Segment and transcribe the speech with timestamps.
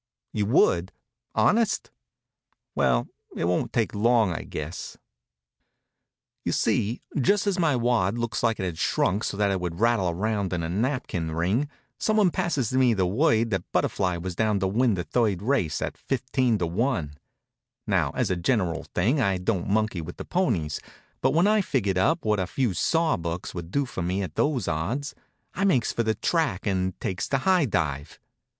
[0.33, 0.91] You would?
[1.35, 1.91] Honest?
[2.73, 4.97] Well, it won't take long, I guess.
[6.43, 9.79] You see, just as my wad looks like it had shrunk so that it would
[9.79, 11.69] rattle around in a napkin ring,
[11.99, 15.99] someone passes me the word that Butterfly was down to win the third race, at
[15.99, 17.13] 15 to 1.
[17.85, 20.79] Now as a general thing I don't monkey with the ponies,
[21.21, 24.33] but when I figured up what a few saw bucks would do for me at
[24.33, 25.13] those odds,
[25.53, 28.19] I makes for the track and takes the high dive.